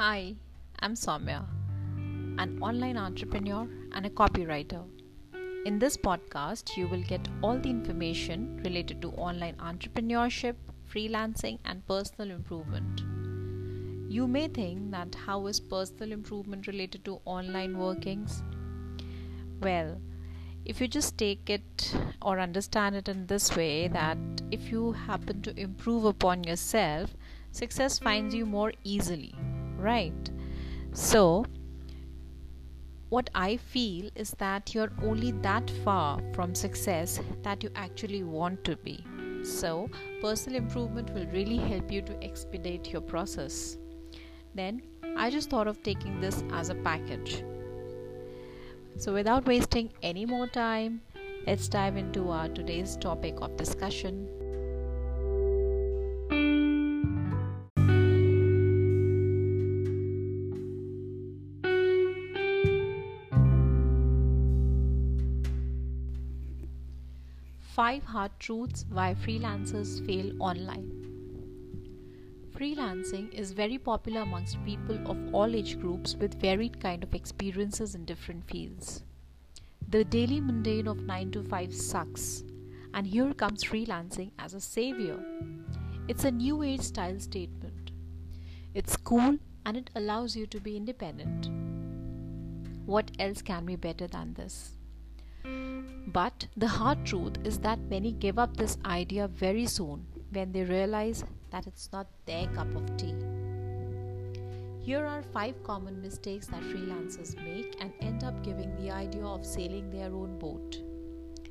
[0.00, 0.34] Hi,
[0.78, 1.44] I'm Soumya,
[2.38, 4.82] an online entrepreneur and a copywriter.
[5.66, 10.54] In this podcast, you will get all the information related to online entrepreneurship,
[10.90, 13.02] freelancing, and personal improvement.
[14.10, 18.42] You may think that how is personal improvement related to online workings?
[19.60, 20.00] Well,
[20.64, 24.16] if you just take it or understand it in this way that
[24.50, 27.14] if you happen to improve upon yourself,
[27.52, 29.34] success finds you more easily
[29.80, 30.30] right?
[30.92, 31.44] So,
[33.08, 38.62] what I feel is that you're only that far from success that you actually want
[38.64, 39.04] to be.
[39.42, 39.88] So,
[40.20, 43.78] personal improvement will really help you to expedite your process.
[44.54, 44.82] Then,
[45.16, 47.42] I just thought of taking this as a package.
[48.96, 51.00] So, without wasting any more time,
[51.46, 54.28] let's dive into our today's topic of discussion
[67.80, 70.88] Five hard truths why freelancers fail online.
[72.54, 77.94] Freelancing is very popular amongst people of all age groups with varied kind of experiences
[77.94, 79.02] in different fields.
[79.88, 82.44] The daily mundane of 9 to 5 sucks,
[82.92, 85.18] and here comes freelancing as a savior.
[86.06, 87.92] It's a new age style statement.
[88.74, 91.48] It's cool and it allows you to be independent.
[92.84, 94.76] What else can be better than this?
[96.06, 100.64] But the hard truth is that many give up this idea very soon when they
[100.64, 103.14] realize that it's not their cup of tea.
[104.80, 109.44] Here are five common mistakes that freelancers make and end up giving the idea of
[109.44, 110.80] sailing their own boat.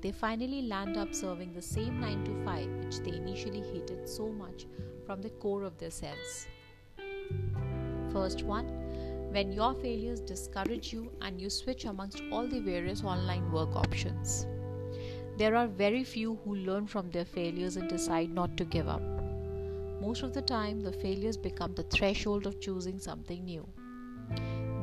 [0.00, 4.28] They finally land up serving the same 9 to 5 which they initially hated so
[4.28, 4.66] much
[5.04, 6.46] from the core of their selves.
[8.10, 8.79] First one,
[9.30, 14.46] when your failures discourage you and you switch amongst all the various online work options.
[15.38, 19.02] There are very few who learn from their failures and decide not to give up.
[20.00, 23.66] Most of the time, the failures become the threshold of choosing something new.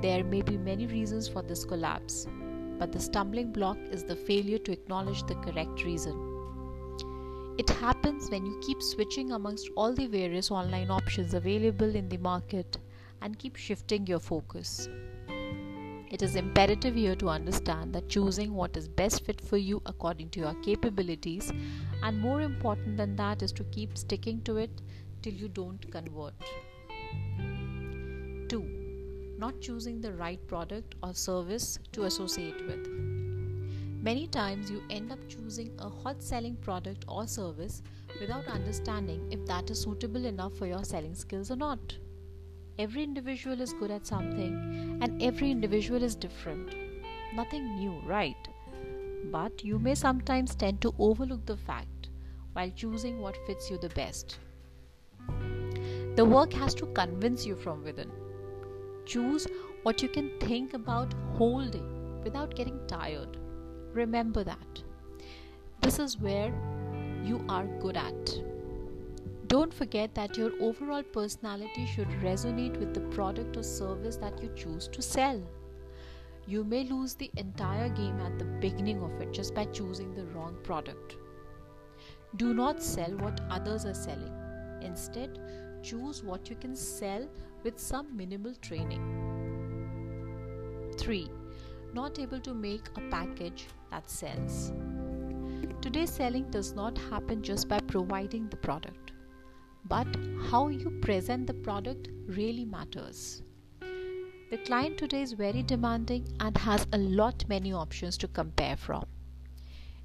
[0.01, 2.27] There may be many reasons for this collapse,
[2.79, 6.15] but the stumbling block is the failure to acknowledge the correct reason.
[7.57, 12.17] It happens when you keep switching amongst all the various online options available in the
[12.17, 12.77] market
[13.21, 14.89] and keep shifting your focus.
[16.09, 20.29] It is imperative here to understand that choosing what is best fit for you according
[20.29, 21.51] to your capabilities,
[22.01, 24.81] and more important than that, is to keep sticking to it
[25.21, 26.33] till you don't convert.
[28.47, 29.35] 2.
[29.37, 32.87] Not choosing the right product or service to associate with.
[34.01, 37.81] Many times you end up choosing a hot selling product or service
[38.21, 41.97] without understanding if that is suitable enough for your selling skills or not.
[42.79, 46.75] Every individual is good at something, and every individual is different.
[47.33, 48.35] Nothing new, right?
[49.31, 52.09] But you may sometimes tend to overlook the fact
[52.53, 54.37] while choosing what fits you the best.
[56.15, 58.11] The work has to convince you from within.
[59.05, 59.47] Choose
[59.81, 61.09] what you can think about
[61.71, 61.81] day
[62.23, 63.37] without getting tired.
[63.93, 64.83] Remember that.
[65.81, 66.53] This is where
[67.23, 68.56] you are good at.
[69.47, 74.51] Don't forget that your overall personality should resonate with the product or service that you
[74.57, 75.41] choose to sell.
[76.45, 80.25] You may lose the entire game at the beginning of it just by choosing the
[80.25, 81.15] wrong product.
[82.35, 84.33] Do not sell what others are selling.
[84.81, 85.39] Instead,
[85.81, 87.25] choose what you can sell
[87.63, 89.01] with some minimal training.
[90.97, 91.31] 3.
[91.93, 94.73] Not able to make a package that sells.
[95.79, 99.06] Today's selling does not happen just by providing the product
[99.87, 100.07] but
[100.49, 103.41] how you present the product really matters.
[104.49, 109.05] The client today is very demanding and has a lot many options to compare from.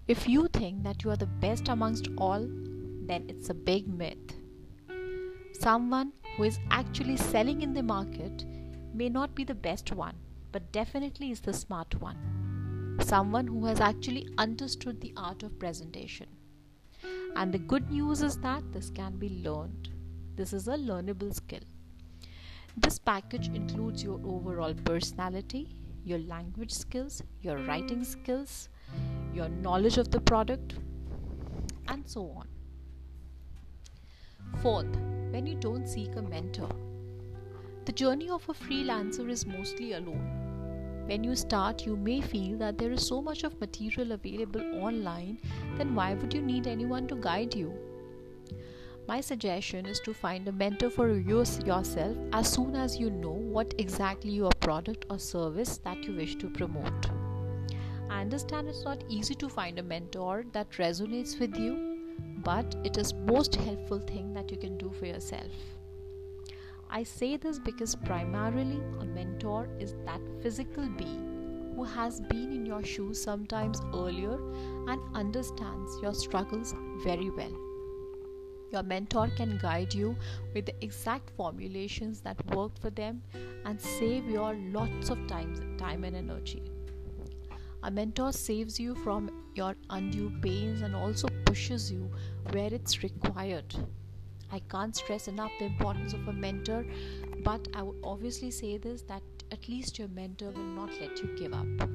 [0.09, 2.49] If you think that you are the best amongst all,
[3.07, 4.35] then it's a big myth.
[5.61, 8.45] Someone who is actually selling in the market
[8.93, 10.17] may not be the best one,
[10.51, 12.99] but definitely is the smart one.
[13.01, 16.27] Someone who has actually understood the art of presentation.
[17.35, 19.89] And the good news is that this can be learned.
[20.37, 21.61] This is a learnable skill.
[22.77, 28.69] This package includes your overall personality, your language skills, your writing skills,
[29.35, 30.75] your knowledge of the product,
[31.89, 32.49] and so on.
[34.61, 34.97] Fourth,
[35.31, 36.71] when you don't seek a mentor,
[37.85, 40.42] the journey of a freelancer is mostly alone
[41.07, 45.39] when you start, you may feel that there is so much of material available online,
[45.77, 47.73] then why would you need anyone to guide you?
[49.09, 53.75] My suggestion is to find a mentor for yourself as soon as you know what
[53.79, 57.11] exactly your product or service that you wish to promote.
[58.09, 61.99] I understand it's not easy to find a mentor that resonates with you,
[62.45, 65.51] but it is most helpful thing that you can do for yourself.
[66.95, 72.67] I say this because primarily a mentor is that physical being who has been in
[72.67, 74.39] your shoes sometimes earlier
[74.89, 77.57] and understands your struggles very well.
[78.73, 80.15] Your mentor can guide you
[80.53, 83.23] with the exact formulations that worked for them
[83.65, 86.63] and save your lots of time, time and energy.
[87.85, 92.11] A mentor saves you from your undue pains and also pushes you
[92.51, 93.75] where it's required.
[94.53, 96.85] I can't stress enough the importance of a mentor,
[97.43, 101.37] but I would obviously say this that at least your mentor will not let you
[101.37, 101.89] give up.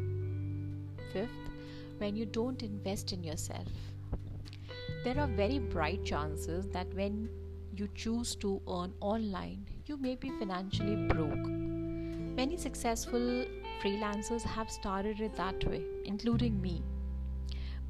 [1.13, 1.30] Fifth,
[2.00, 3.68] when you don't invest in yourself
[5.07, 7.30] there are very bright chances that when
[7.74, 11.48] you choose to earn online, you may be financially broke.
[12.39, 13.45] Many successful
[13.81, 16.83] freelancers have started it that way, including me.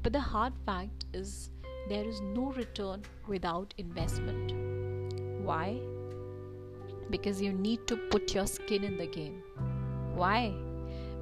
[0.04, 1.50] But the hard fact is
[1.88, 4.52] there is no return without investment.
[5.42, 5.78] Why?
[7.10, 9.42] Because you need to put your skin in the game.
[10.14, 10.52] Why?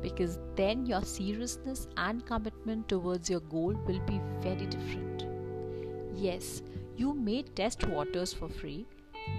[0.02, 5.26] Because then your seriousness and commitment towards your goal will be very different.
[6.14, 6.62] Yes,
[6.96, 8.86] you may test waters for free,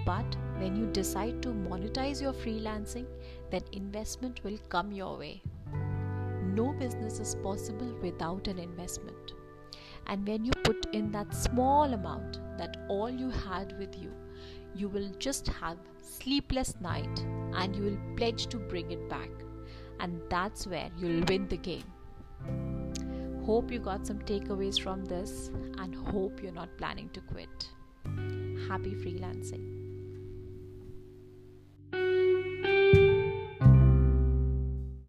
[0.06, 3.06] but when you decide to monetize your freelancing,
[3.50, 5.42] then investment will come your way.
[6.54, 9.34] No business is possible without an investment.
[10.08, 14.12] And when you put in that small amount that all you had with you,
[14.74, 17.24] you will just have sleepless night
[17.54, 19.30] and you will pledge to bring it back.
[20.00, 21.84] And that's where you'll win the game.
[23.44, 27.68] Hope you got some takeaways from this and hope you're not planning to quit.
[28.68, 29.77] Happy freelancing.